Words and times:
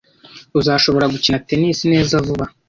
Uzashobora 0.59 1.11
gukina 1.13 1.43
tennis 1.47 1.79
neza 1.91 2.13
vuba. 2.25 2.45